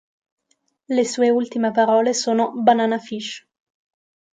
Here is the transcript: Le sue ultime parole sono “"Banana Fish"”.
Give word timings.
Le 0.89 1.03
sue 1.03 1.29
ultime 1.29 1.71
parole 1.71 2.15
sono 2.15 2.53
“"Banana 2.57 2.97
Fish"”. 2.97 3.47